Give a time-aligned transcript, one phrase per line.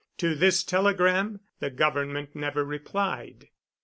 [0.17, 3.49] To this telegram the government never replied.